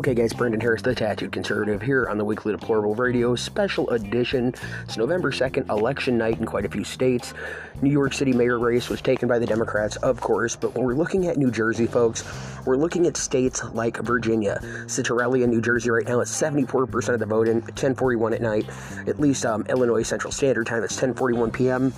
[0.00, 4.54] Okay, guys, Brandon Harris, the Tattooed Conservative, here on the Weekly Deplorable Radio Special Edition.
[4.84, 7.34] It's November 2nd, election night in quite a few states.
[7.82, 10.94] New York City mayor race was taken by the Democrats, of course, but when we're
[10.94, 12.24] looking at New Jersey, folks,
[12.64, 14.58] we're looking at states like Virginia.
[14.86, 18.70] Ciattarelli in New Jersey right now, it's 74% of the vote in 1041 at night.
[19.06, 21.92] At least um, Illinois Central Standard Time, it's 1041 p.m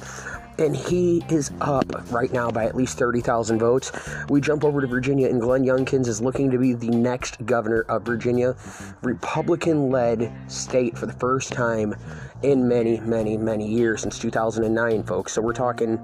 [0.63, 3.91] and he is up right now by at least 30,000 votes.
[4.29, 7.81] We jump over to Virginia, and Glenn Youngkins is looking to be the next governor
[7.89, 8.55] of Virginia,
[9.03, 11.97] Republican led state for the first time
[12.43, 15.33] in many, many, many years since 2009, folks.
[15.33, 15.97] So we're talking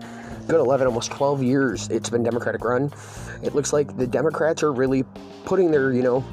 [0.48, 2.92] good 11, almost 12 years it's been Democratic run.
[3.42, 5.04] It looks like the Democrats are really
[5.44, 6.24] putting their, you know,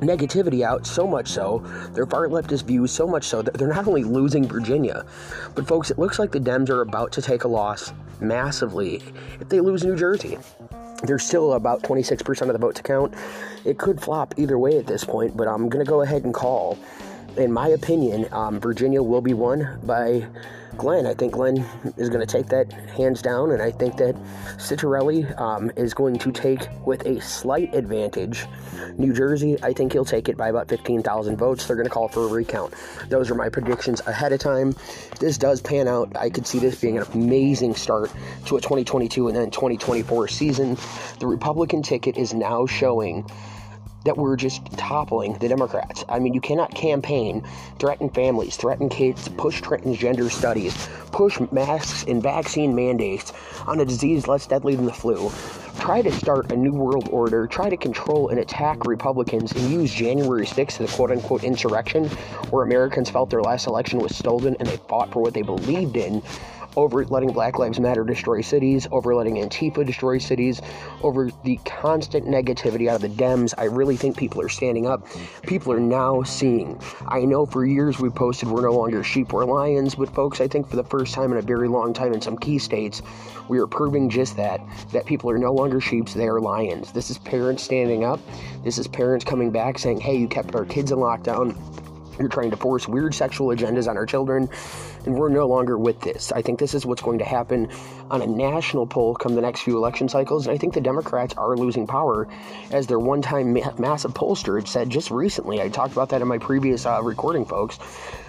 [0.00, 1.58] negativity out so much so,
[1.92, 5.04] their far leftist views so much so that they're not only losing Virginia,
[5.54, 9.02] but folks, it looks like the Dems are about to take a loss massively
[9.40, 10.38] if they lose New Jersey.
[11.02, 13.14] There's still about 26% of the vote to count.
[13.64, 16.32] It could flop either way at this point, but I'm going to go ahead and
[16.32, 16.78] call.
[17.36, 20.26] In my opinion, um, Virginia will be won by
[20.78, 21.06] Glenn.
[21.06, 21.66] I think Glenn
[21.98, 24.14] is going to take that hands down, and I think that
[24.56, 28.46] Ciattarelli um, is going to take with a slight advantage.
[28.96, 31.66] New Jersey, I think he'll take it by about 15,000 votes.
[31.66, 32.72] They're going to call for a recount.
[33.10, 34.70] Those are my predictions ahead of time.
[34.70, 38.10] If this does pan out, I could see this being an amazing start
[38.46, 40.78] to a 2022 and then 2024 season.
[41.18, 43.26] The Republican ticket is now showing
[44.06, 46.04] that we're just toppling the Democrats.
[46.08, 47.46] I mean, you cannot campaign,
[47.78, 53.32] threaten families, threaten kids, push transgender studies, push masks and vaccine mandates
[53.66, 55.30] on a disease less deadly than the flu.
[55.80, 59.92] Try to start a new world order, try to control and attack Republicans, and use
[59.92, 62.06] January 6th as a quote unquote insurrection
[62.50, 65.96] where Americans felt their last election was stolen and they fought for what they believed
[65.96, 66.22] in
[66.76, 70.60] over letting Black Lives Matter destroy cities, over letting Antifa destroy cities,
[71.02, 73.54] over the constant negativity out of the Dems.
[73.58, 75.06] I really think people are standing up.
[75.42, 76.80] People are now seeing.
[77.08, 80.48] I know for years we posted we're no longer sheep, we're lions, but folks, I
[80.48, 83.02] think for the first time in a very long time in some key states,
[83.48, 84.60] we are proving just that
[84.92, 86.92] that people are no longer sheep, they are lions.
[86.92, 88.20] This is parents standing up.
[88.62, 91.56] This is parents coming back saying, hey, you kept our kids in lockdown
[92.18, 94.48] you're trying to force weird sexual agendas on our children,
[95.04, 96.32] and we're no longer with this.
[96.32, 97.70] I think this is what's going to happen
[98.10, 101.34] on a national poll come the next few election cycles, and I think the Democrats
[101.34, 102.28] are losing power
[102.70, 105.60] as their one time ma- massive pollster said just recently.
[105.60, 107.78] I talked about that in my previous uh, recording, folks.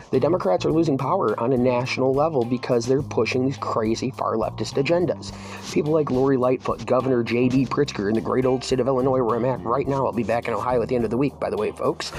[0.10, 4.36] The Democrats are losing power on a national level because they're pushing these crazy far
[4.36, 5.34] leftist agendas.
[5.74, 7.66] People like Lori Lightfoot, Governor J.B.
[7.66, 10.06] Pritzker in the great old state of Illinois, where I'm at right now.
[10.06, 12.14] I'll be back in Ohio at the end of the week, by the way, folks.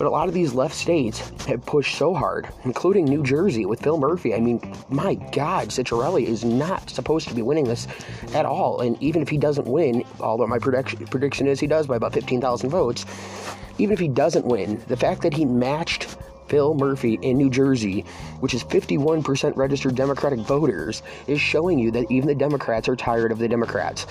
[0.00, 3.82] But a lot of these left states have pushed so hard, including New Jersey with
[3.82, 4.34] Phil Murphy.
[4.34, 7.86] I mean, my God, Ciattarelli is not supposed to be winning this
[8.32, 8.80] at all.
[8.80, 12.14] And even if he doesn't win, although my prediction, prediction is he does by about
[12.14, 13.04] 15,000 votes,
[13.76, 18.06] even if he doesn't win, the fact that he matched Phil Murphy in New Jersey,
[18.40, 23.32] which is 51% registered Democratic voters, is showing you that even the Democrats are tired
[23.32, 24.06] of the Democrats.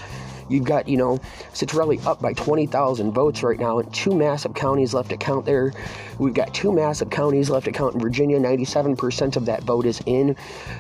[0.50, 1.20] You've got, you know,
[1.54, 5.74] Ciattarelli up by 20,000 votes right now, and two massive counties left to count there.
[6.18, 8.40] We've got two massive counties left to count in Virginia.
[8.40, 10.36] 97% of that vote is in.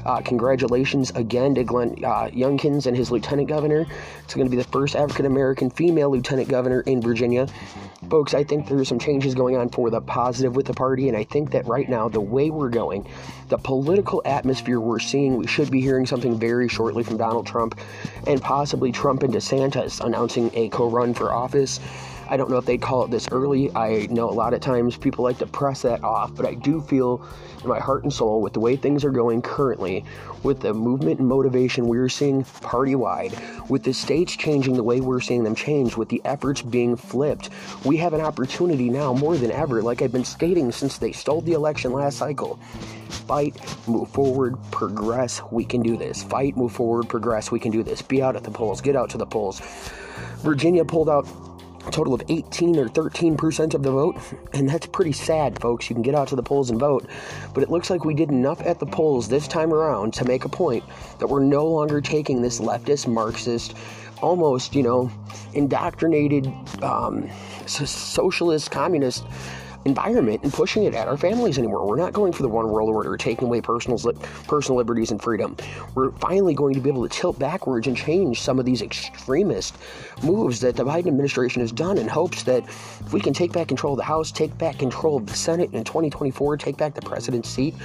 [0.06, 3.86] Uh, congratulations again to Glenn uh, Youngkins and his lieutenant governor.
[4.24, 7.48] It's going to be the first African American female lieutenant governor in Virginia.
[8.10, 11.18] Folks, I think there's some changes going on for the positive with the party, and
[11.18, 13.08] I think that right now, the way we're going,
[13.50, 17.80] the political atmosphere we're seeing, we should be hearing something very shortly from Donald Trump
[18.28, 19.59] and possibly Trump and DeSantis
[20.00, 21.80] announcing a co run for office.
[22.30, 23.76] I don't know if they'd call it this early.
[23.76, 26.80] I know a lot of times people like to press that off, but I do
[26.80, 27.26] feel
[27.64, 30.06] in my heart and soul with the way things are going currently,
[30.44, 33.34] with the movement and motivation we're seeing party wide,
[33.68, 37.50] with the states changing the way we're seeing them change, with the efforts being flipped,
[37.84, 41.42] we have an opportunity now more than ever, like I've been stating since they stole
[41.42, 42.60] the election last cycle.
[43.10, 43.58] Fight,
[43.88, 46.24] move forward, progress, we can do this.
[46.24, 48.04] Fight, move forward, progress, we can do this.
[48.04, 49.62] Be out at the polls, get out to the polls.
[50.44, 51.28] Virginia pulled out
[51.90, 54.16] a total of 18 or 13% of the vote,
[54.54, 55.90] and that's pretty sad, folks.
[55.90, 57.08] You can get out to the polls and vote,
[57.54, 60.46] but it looks like we did enough at the polls this time around to make
[60.46, 60.84] a point
[61.18, 63.76] that we're no longer taking this leftist, Marxist,
[64.22, 65.12] almost, you know,
[65.54, 66.54] indoctrinated
[66.84, 67.28] um,
[67.66, 69.26] socialist, communist
[69.86, 71.88] environment and pushing it at our families anymore.
[71.88, 73.98] We're not going for the one world order, taking away personal
[74.48, 75.56] personal liberties and freedom.
[75.96, 79.78] We're finally going to be able to tilt backwards and change some of these extremist
[80.24, 83.68] moves that the Biden administration has done in hopes that if we can take back
[83.68, 87.02] control of the House, take back control of the Senate in 2024, take back the
[87.02, 87.76] president's seat,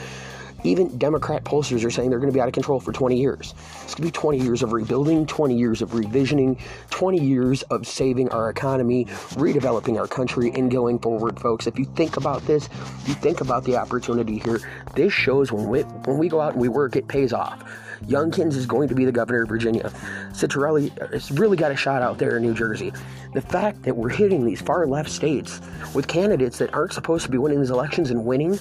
[0.64, 3.54] Even Democrat pollsters are saying they're going to be out of control for 20 years.
[3.84, 6.58] It's going to be 20 years of rebuilding, 20 years of revisioning,
[6.90, 11.66] 20 years of saving our economy, redeveloping our country, and going forward, folks.
[11.66, 14.60] If you think about this, if you think about the opportunity here,
[14.94, 17.62] this shows when we, when we go out and we work, it pays off.
[18.06, 19.92] Youngkins is going to be the governor of Virginia.
[20.34, 22.92] Ciattarelli has really got a shot out there in New Jersey.
[23.34, 25.60] The fact that we're hitting these far left states
[25.94, 28.58] with candidates that aren't supposed to be winning these elections and winning,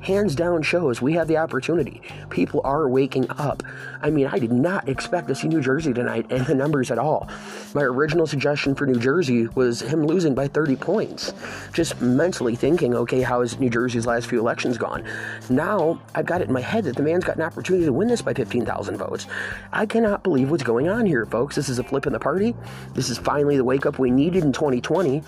[0.00, 2.00] hands down shows we have the opportunity.
[2.30, 3.62] People are waking up.
[4.02, 6.98] I mean, I did not expect to see New Jersey tonight and the numbers at
[6.98, 7.28] all.
[7.74, 11.32] My original suggestion for New Jersey was him losing by 30 points.
[11.72, 15.04] Just mentally thinking, okay, how has New Jersey's last few elections gone?
[15.50, 18.08] Now I've got it in my head that the man's got an opportunity to win
[18.08, 19.26] this by 15,000 votes.
[19.72, 21.56] I cannot believe what's going on here, folks.
[21.56, 22.54] This is a flip in the party.
[22.92, 25.22] This is finally the wake up we needed in 2020.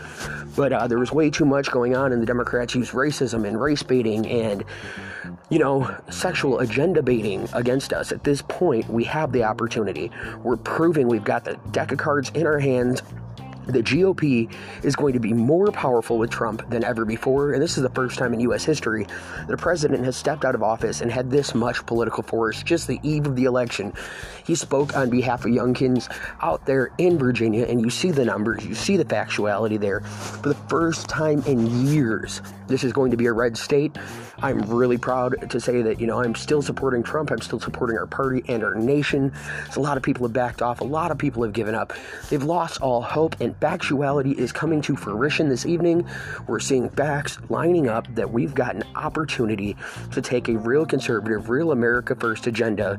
[0.56, 3.60] But uh, there was way too much going on, and the Democrats used racism and
[3.60, 4.64] race baiting and,
[5.48, 8.12] you know, sexual agenda baiting against us.
[8.12, 10.10] At this point, we have the opportunity.
[10.42, 13.02] We're proving we've got the deck of cards in our hands
[13.68, 14.50] the GOP
[14.82, 17.90] is going to be more powerful with Trump than ever before, and this is the
[17.90, 18.64] first time in U.S.
[18.64, 19.06] history
[19.46, 22.86] that a president has stepped out of office and had this much political force just
[22.86, 23.92] the eve of the election.
[24.46, 26.08] He spoke on behalf of Youngkins
[26.40, 30.00] out there in Virginia, and you see the numbers, you see the factuality there.
[30.00, 33.96] For the first time in years, this is going to be a red state.
[34.40, 37.32] I'm really proud to say that, you know, I'm still supporting Trump.
[37.32, 39.32] I'm still supporting our party and our nation.
[39.72, 40.80] So a lot of people have backed off.
[40.80, 41.92] A lot of people have given up.
[42.30, 46.06] They've lost all hope, and factuality is coming to fruition this evening.
[46.46, 49.76] We're seeing facts lining up that we've got an opportunity
[50.12, 52.98] to take a real conservative, real America First agenda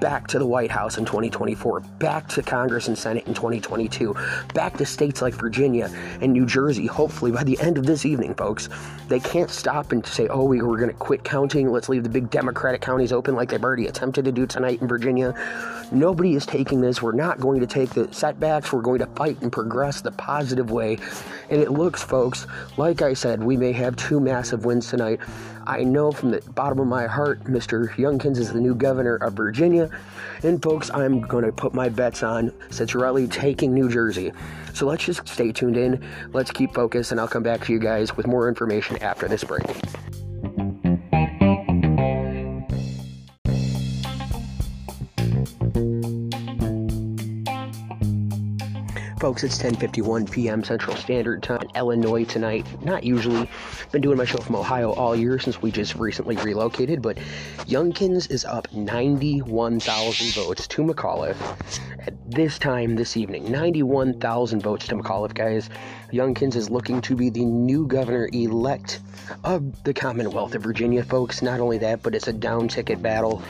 [0.00, 4.14] back to the White House in 2024, back to Congress and Senate in 2022,
[4.52, 5.90] back to states like Virginia
[6.20, 8.68] and New Jersey, hopefully by the end of this evening, folks.
[9.08, 11.70] They can't stop and say, oh, we, we're going to quit counting.
[11.70, 14.88] Let's leave the big Democratic counties open like they've already attempted to do tonight in
[14.88, 15.34] Virginia.
[15.92, 17.02] Nobody is taking this.
[17.02, 18.72] We're not going to take the setbacks.
[18.72, 20.98] We're going to fight and progress the positive way.
[21.50, 25.20] And it looks, folks, like I said, we may have two massive wins tonight.
[25.66, 27.88] I know from the bottom of my heart, Mr.
[27.94, 29.90] Youngkins is the new governor of Virginia.
[30.42, 34.32] And folks, I'm going to put my bets on Ciattarelli taking New Jersey.
[34.74, 36.04] So let's just stay tuned in.
[36.32, 39.44] Let's keep focused, and I'll come back to you guys with more information after this
[39.44, 39.64] break.
[49.24, 49.42] Folks.
[49.42, 50.62] It's 10:51 p.m.
[50.62, 52.66] Central Standard Time, in Illinois tonight.
[52.84, 53.48] Not usually.
[53.90, 57.16] Been doing my show from Ohio all year since we just recently relocated, but
[57.66, 61.38] Youngkins is up 91,000 votes to McAuliffe
[62.06, 63.50] at this time this evening.
[63.50, 65.70] 91,000 votes to McAuliffe, guys.
[66.12, 69.00] Youngkins is looking to be the new governor elect
[69.42, 71.40] of the Commonwealth of Virginia, folks.
[71.40, 73.42] Not only that, but it's a down ticket battle.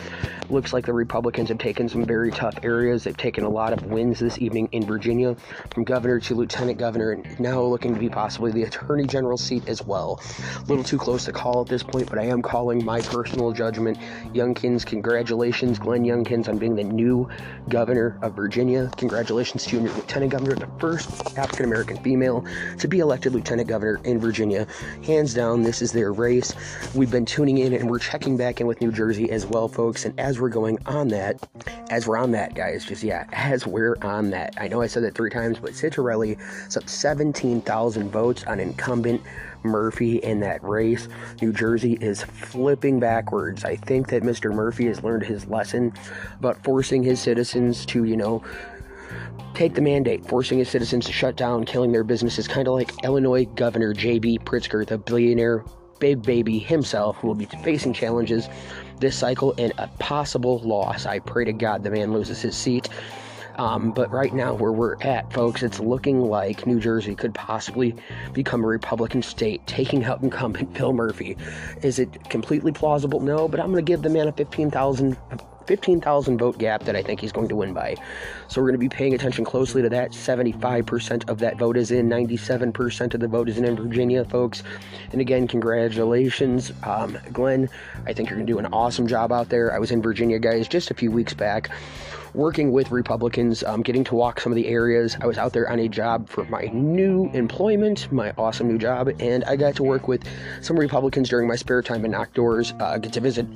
[0.50, 3.04] Looks like the Republicans have taken some very tough areas.
[3.04, 5.34] They've taken a lot of wins this evening in Virginia,
[5.72, 9.66] from governor to lieutenant governor, and now looking to be possibly the attorney general seat
[9.68, 10.20] as well.
[10.56, 13.52] A little too close to call at this point, but I am calling my personal
[13.52, 13.98] judgment.
[14.34, 17.28] Youngkins, congratulations, Glenn Youngkins, on being the new
[17.70, 18.90] governor of Virginia.
[18.98, 22.44] Congratulations to your lieutenant governor, the first African American female
[22.78, 24.66] to be elected lieutenant governor in Virginia.
[25.04, 26.54] Hands down, this is their race.
[26.94, 30.04] We've been tuning in and we're checking back in with New Jersey as well, folks.
[30.04, 31.36] And as we're going on that,
[31.90, 35.02] as we're on that, guys, just yeah, as we're on that, I know I said
[35.04, 39.22] that three times, but Ciattarelli is up 17,000 votes on incumbent
[39.64, 41.08] Murphy in that race.
[41.40, 43.64] New Jersey is flipping backwards.
[43.64, 44.52] I think that Mr.
[44.52, 45.92] Murphy has learned his lesson
[46.38, 48.44] about forcing his citizens to, you know,
[49.54, 52.92] take the mandate, forcing his citizens to shut down, killing their businesses, kind of like
[53.04, 54.40] Illinois Governor J.B.
[54.40, 55.64] Pritzker, the billionaire
[56.04, 58.46] big baby himself, will be facing challenges
[59.00, 61.06] this cycle and a possible loss.
[61.06, 62.90] I pray to God the man loses his seat.
[63.56, 67.94] Um, but right now, where we're at, folks, it's looking like New Jersey could possibly
[68.34, 71.38] become a Republican state, taking out incumbent Bill Murphy.
[71.80, 73.20] Is it completely plausible?
[73.20, 75.16] No, but I'm going to give the man a 15,000
[75.66, 77.96] 15,000 vote gap that I think he's going to win by.
[78.48, 80.12] So we're going to be paying attention closely to that.
[80.12, 84.62] 75% of that vote is in, 97% of the vote is in, in Virginia, folks.
[85.12, 87.68] And again, congratulations, um, Glenn.
[88.06, 89.72] I think you're going to do an awesome job out there.
[89.72, 91.70] I was in Virginia, guys, just a few weeks back
[92.34, 95.16] working with Republicans, um, getting to walk some of the areas.
[95.20, 99.08] I was out there on a job for my new employment, my awesome new job,
[99.20, 100.24] and I got to work with
[100.60, 103.46] some Republicans during my spare time and knock doors, uh, get to visit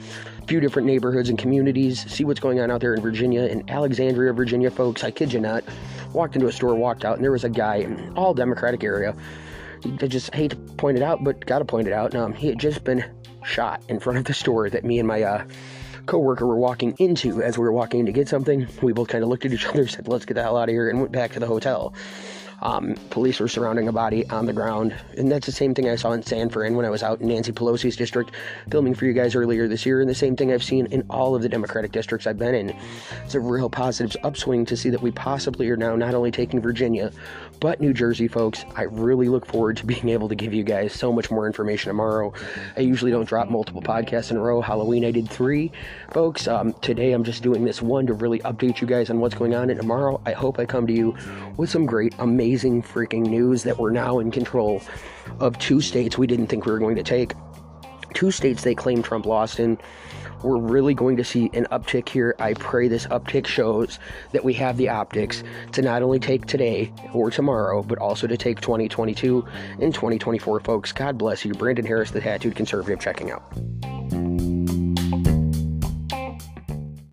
[0.40, 3.68] a few different neighborhoods and communities, see what's going on out there in Virginia, in
[3.68, 5.02] Alexandria, Virginia, folks.
[5.02, 5.64] I kid you not.
[6.12, 9.14] Walked into a store, walked out, and there was a guy, in all Democratic area.
[9.84, 12.14] I just hate to point it out, but gotta point it out.
[12.14, 13.04] Um, he had just been
[13.44, 15.44] shot in front of the store that me and my uh,
[16.06, 18.66] coworker were walking into as we were walking in to get something.
[18.82, 20.72] We both kind of looked at each other, said, "Let's get the hell out of
[20.72, 21.92] here," and went back to the hotel.
[22.60, 25.94] Um, police were surrounding a body on the ground, and that's the same thing I
[25.94, 28.32] saw in San Fran when I was out in Nancy Pelosi's district
[28.68, 31.36] filming for you guys earlier this year, and the same thing I've seen in all
[31.36, 32.76] of the Democratic districts I've been in.
[33.24, 36.60] It's a real positive upswing to see that we possibly are now not only taking
[36.60, 37.12] Virginia,
[37.60, 38.64] but New Jersey, folks.
[38.74, 41.90] I really look forward to being able to give you guys so much more information
[41.90, 42.32] tomorrow.
[42.76, 44.60] I usually don't drop multiple podcasts in a row.
[44.60, 45.70] Halloween, I did three,
[46.10, 46.48] folks.
[46.48, 49.54] Um, today, I'm just doing this one to really update you guys on what's going
[49.54, 51.16] on, and tomorrow, I hope I come to you
[51.56, 54.80] with some great, amazing amazing freaking news that we're now in control
[55.38, 57.34] of two states we didn't think we were going to take.
[58.14, 59.76] Two states they claim Trump lost in.
[60.42, 62.34] We're really going to see an uptick here.
[62.38, 63.98] I pray this uptick shows
[64.32, 68.38] that we have the optics to not only take today or tomorrow, but also to
[68.38, 69.46] take 2022
[69.82, 70.90] and 2024, folks.
[70.90, 71.52] God bless you.
[71.52, 73.42] Brandon Harris, the Tattooed Conservative, checking out.